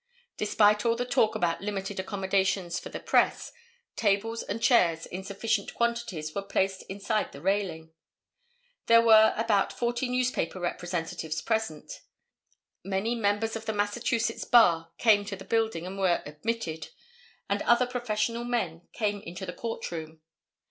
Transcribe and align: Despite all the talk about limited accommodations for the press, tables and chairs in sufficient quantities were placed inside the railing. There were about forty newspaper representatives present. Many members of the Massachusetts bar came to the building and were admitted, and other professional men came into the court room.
Despite 0.35 0.83
all 0.83 0.95
the 0.95 1.05
talk 1.05 1.35
about 1.35 1.61
limited 1.61 1.99
accommodations 1.99 2.79
for 2.79 2.89
the 2.89 2.99
press, 2.99 3.51
tables 3.95 4.41
and 4.41 4.59
chairs 4.59 5.05
in 5.05 5.23
sufficient 5.23 5.75
quantities 5.75 6.33
were 6.33 6.41
placed 6.41 6.81
inside 6.89 7.31
the 7.31 7.39
railing. 7.39 7.91
There 8.87 9.03
were 9.03 9.31
about 9.37 9.71
forty 9.71 10.09
newspaper 10.09 10.59
representatives 10.59 11.39
present. 11.43 12.01
Many 12.83 13.13
members 13.13 13.55
of 13.55 13.67
the 13.67 13.73
Massachusetts 13.73 14.43
bar 14.43 14.91
came 14.97 15.23
to 15.25 15.35
the 15.35 15.45
building 15.45 15.85
and 15.85 15.99
were 15.99 16.23
admitted, 16.25 16.87
and 17.47 17.61
other 17.61 17.85
professional 17.85 18.43
men 18.43 18.87
came 18.93 19.19
into 19.21 19.45
the 19.45 19.53
court 19.53 19.91
room. 19.91 20.21